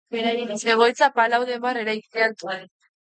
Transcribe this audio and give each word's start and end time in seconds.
Egoitza 0.75 1.09
Palau 1.19 1.45
de 1.51 1.59
Mar 1.67 1.81
eraikinean 1.83 2.35
du. 2.43 2.57